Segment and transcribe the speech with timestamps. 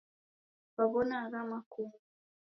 [0.73, 1.99] Kwaw'ona aha makungu?